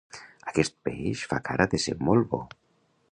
[0.51, 2.41] Aquest peix fa cara de ser molt bo.